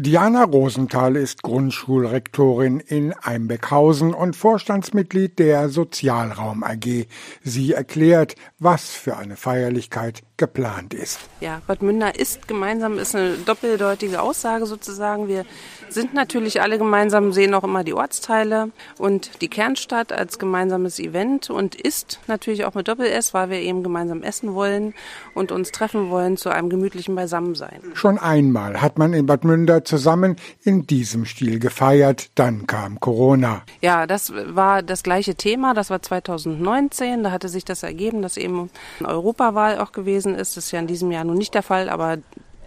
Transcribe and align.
Diana 0.00 0.44
Rosenthal 0.44 1.14
ist 1.14 1.42
Grundschulrektorin 1.42 2.80
in 2.80 3.12
Einbeckhausen 3.12 4.14
und 4.14 4.34
Vorstandsmitglied 4.34 5.38
der 5.38 5.68
Sozialraum 5.68 6.64
AG. 6.64 7.06
Sie 7.42 7.74
erklärt, 7.74 8.34
was 8.58 8.92
für 8.92 9.18
eine 9.18 9.36
Feierlichkeit 9.36 10.22
geplant 10.40 10.94
ist. 10.94 11.20
Ja, 11.40 11.60
Bad 11.66 11.82
Münder 11.82 12.18
ist 12.18 12.48
gemeinsam, 12.48 12.98
ist 12.98 13.14
eine 13.14 13.34
doppeldeutige 13.34 14.22
Aussage 14.22 14.64
sozusagen. 14.64 15.28
Wir 15.28 15.44
sind 15.90 16.14
natürlich 16.14 16.62
alle 16.62 16.78
gemeinsam, 16.78 17.32
sehen 17.32 17.52
auch 17.52 17.62
immer 17.62 17.84
die 17.84 17.92
Ortsteile 17.92 18.70
und 18.96 19.42
die 19.42 19.48
Kernstadt 19.48 20.12
als 20.12 20.38
gemeinsames 20.38 20.98
Event 20.98 21.50
und 21.50 21.74
ist 21.74 22.20
natürlich 22.26 22.64
auch 22.64 22.74
mit 22.74 22.88
Doppel-S, 22.88 23.34
weil 23.34 23.50
wir 23.50 23.58
eben 23.58 23.82
gemeinsam 23.82 24.22
essen 24.22 24.54
wollen 24.54 24.94
und 25.34 25.52
uns 25.52 25.72
treffen 25.72 26.08
wollen 26.08 26.38
zu 26.38 26.48
einem 26.48 26.70
gemütlichen 26.70 27.14
Beisammensein. 27.14 27.80
Schon 27.92 28.18
einmal 28.18 28.80
hat 28.80 28.98
man 28.98 29.12
in 29.12 29.26
Bad 29.26 29.44
Münder 29.44 29.84
zusammen 29.84 30.36
in 30.62 30.86
diesem 30.86 31.26
Stil 31.26 31.58
gefeiert, 31.58 32.30
dann 32.34 32.66
kam 32.66 32.98
Corona. 32.98 33.62
Ja, 33.82 34.06
das 34.06 34.32
war 34.34 34.82
das 34.82 35.02
gleiche 35.02 35.34
Thema, 35.34 35.74
das 35.74 35.90
war 35.90 36.00
2019, 36.00 37.24
da 37.24 37.30
hatte 37.30 37.50
sich 37.50 37.66
das 37.66 37.82
ergeben, 37.82 38.22
dass 38.22 38.38
eben 38.38 38.70
Europawahl 39.04 39.78
auch 39.78 39.92
gewesen 39.92 40.29
gewesen 40.30 40.40
ist. 40.40 40.56
Das 40.56 40.66
ist 40.66 40.70
ja 40.72 40.80
in 40.80 40.86
diesem 40.86 41.10
Jahr 41.10 41.24
nun 41.24 41.38
nicht 41.38 41.54
der 41.54 41.62
Fall, 41.62 41.88
aber 41.88 42.18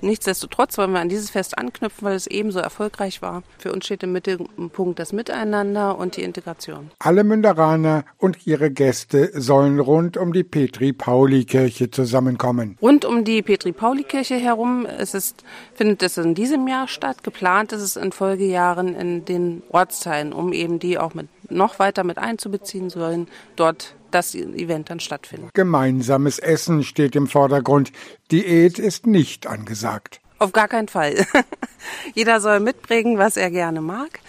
Nichtsdestotrotz 0.01 0.77
wollen 0.77 0.91
wir 0.91 0.99
an 0.99 1.07
dieses 1.07 1.29
Fest 1.29 1.57
anknüpfen, 1.57 2.05
weil 2.05 2.15
es 2.15 2.27
ebenso 2.27 2.59
erfolgreich 2.59 3.21
war. 3.21 3.41
Für 3.57 3.71
uns 3.71 3.85
steht 3.85 4.03
im 4.03 4.11
Mittelpunkt 4.11 4.99
das 4.99 5.13
Miteinander 5.13 5.97
und 5.97 6.17
die 6.17 6.23
Integration. 6.23 6.91
Alle 6.99 7.23
Münderaner 7.23 8.03
und 8.17 8.45
ihre 8.45 8.69
Gäste 8.69 9.31
sollen 9.33 9.79
rund 9.79 10.17
um 10.17 10.33
die 10.33 10.43
Petri-Pauli-Kirche 10.43 11.89
zusammenkommen. 11.89 12.77
Rund 12.81 13.05
um 13.05 13.23
die 13.23 13.41
Petri-Pauli-Kirche 13.41 14.35
herum 14.35 14.85
es 14.85 15.13
ist, 15.13 15.45
findet 15.73 16.03
es 16.03 16.17
in 16.17 16.35
diesem 16.35 16.67
Jahr 16.67 16.89
statt. 16.89 17.23
Geplant 17.23 17.71
ist 17.71 17.81
es 17.81 17.95
in 17.95 18.11
Folgejahren 18.11 18.95
in 18.95 19.23
den 19.23 19.63
Ortsteilen, 19.69 20.33
um 20.33 20.51
eben 20.51 20.79
die 20.79 20.97
auch 20.97 21.13
mit 21.13 21.29
noch 21.49 21.79
weiter 21.79 22.03
mit 22.03 22.17
einzubeziehen 22.17 22.89
sollen, 22.89 23.27
dort 23.55 23.95
das 24.11 24.35
Event 24.35 24.89
dann 24.89 24.99
stattfindet. 24.99 25.53
Gemeinsames 25.53 26.39
Essen 26.39 26.83
steht 26.83 27.15
im 27.15 27.27
Vordergrund. 27.27 27.91
Diät 28.31 28.79
ist 28.79 29.07
nicht 29.07 29.47
angesagt. 29.47 30.21
Auf 30.39 30.51
gar 30.51 30.67
keinen 30.67 30.87
Fall. 30.87 31.25
Jeder 32.13 32.41
soll 32.41 32.59
mitbringen, 32.59 33.17
was 33.17 33.37
er 33.37 33.49
gerne 33.49 33.81
mag. 33.81 34.19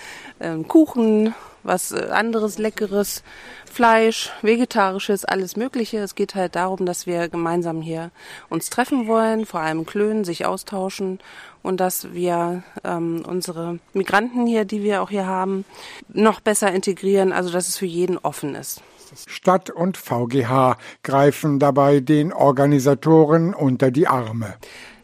Ähm, 0.41 0.67
Kuchen, 0.69 1.35
was 1.65 1.93
äh, 1.93 2.09
anderes 2.11 2.59
Leckeres, 2.59 3.23
Fleisch, 3.70 4.31
Vegetarisches, 4.43 5.25
alles 5.25 5.57
Mögliche. 5.57 5.98
Es 5.98 6.15
geht 6.15 6.34
halt 6.34 6.55
darum, 6.55 6.87
dass 6.87 7.07
wir 7.07 7.29
gemeinsam 7.29 7.83
hier 7.83 8.11
uns 8.48 8.70
treffen 8.70 9.09
wollen, 9.09 9.47
vor 9.47 9.61
allem 9.61 9.85
klönen, 9.85 10.25
sich 10.25 10.47
austauschen 10.47 11.19
und 11.62 11.81
dass 11.81 12.12
wir 12.12 12.62
ähm, 12.85 13.25
unsere 13.27 13.81
Migranten 13.95 14.47
hier, 14.47 14.65
die 14.65 14.83
wir 14.83 15.03
auch 15.03 15.11
hier 15.11 15.27
haben, 15.27 15.65
noch 16.09 16.41
besser 16.41 16.70
integrieren, 16.70 17.33
also 17.33 17.51
dass 17.51 17.69
es 17.69 17.77
für 17.77 17.87
jeden 17.87 18.19
offen 18.19 18.55
ist. 18.55 18.83
Stadt 19.27 19.70
und 19.70 19.97
VGH 19.97 20.77
greifen 21.03 21.59
dabei 21.59 22.01
den 22.01 22.33
Organisatoren 22.33 23.55
unter 23.55 23.91
die 23.91 24.07
Arme. 24.07 24.55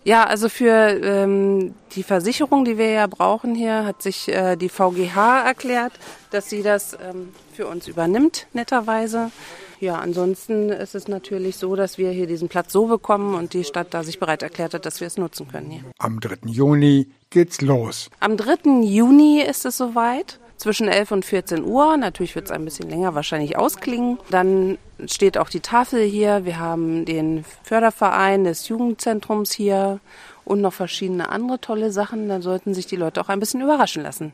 Ja, 0.04 0.24
also 0.24 0.48
für 0.48 0.72
ähm, 0.72 1.74
die 1.94 2.02
Versicherung, 2.02 2.64
die 2.64 2.78
wir 2.78 2.90
ja 2.90 3.06
brauchen 3.06 3.54
hier, 3.54 3.84
hat 3.84 4.02
sich 4.02 4.28
äh, 4.28 4.56
die 4.56 4.70
VGH 4.70 5.44
erklärt, 5.44 5.92
dass 6.30 6.48
sie 6.48 6.62
das 6.62 6.94
ähm, 6.94 7.30
für 7.52 7.66
uns 7.66 7.86
übernimmt, 7.86 8.46
netterweise. 8.54 9.30
Ja, 9.78 9.96
ansonsten 9.96 10.70
ist 10.70 10.94
es 10.94 11.08
natürlich 11.08 11.56
so, 11.56 11.76
dass 11.76 11.98
wir 11.98 12.10
hier 12.10 12.26
diesen 12.26 12.48
Platz 12.48 12.72
so 12.72 12.86
bekommen 12.86 13.34
und 13.34 13.52
die 13.52 13.64
Stadt 13.64 13.92
da 13.92 14.02
sich 14.02 14.18
bereit 14.18 14.42
erklärt 14.42 14.74
hat, 14.74 14.86
dass 14.86 15.00
wir 15.00 15.06
es 15.06 15.16
nutzen 15.16 15.48
können 15.48 15.70
hier. 15.70 15.84
Am 15.98 16.20
3. 16.20 16.46
Juni 16.46 17.08
geht's 17.30 17.60
los. 17.60 18.10
Am 18.20 18.36
3. 18.36 18.82
Juni 18.82 19.42
ist 19.42 19.64
es 19.64 19.76
soweit 19.76 20.39
zwischen 20.60 20.88
11 20.88 21.10
und 21.10 21.24
14 21.24 21.64
Uhr. 21.64 21.96
Natürlich 21.96 22.34
wird 22.34 22.44
es 22.44 22.50
ein 22.50 22.64
bisschen 22.64 22.90
länger 22.90 23.14
wahrscheinlich 23.14 23.56
ausklingen. 23.56 24.18
Dann 24.30 24.78
steht 25.06 25.38
auch 25.38 25.48
die 25.48 25.60
Tafel 25.60 26.02
hier. 26.04 26.44
Wir 26.44 26.58
haben 26.58 27.06
den 27.06 27.44
Förderverein 27.62 28.44
des 28.44 28.68
Jugendzentrums 28.68 29.52
hier 29.52 30.00
und 30.44 30.60
noch 30.60 30.74
verschiedene 30.74 31.30
andere 31.30 31.60
tolle 31.60 31.92
Sachen. 31.92 32.28
Da 32.28 32.42
sollten 32.42 32.74
sich 32.74 32.86
die 32.86 32.96
Leute 32.96 33.20
auch 33.20 33.28
ein 33.28 33.40
bisschen 33.40 33.62
überraschen 33.62 34.02
lassen. 34.02 34.32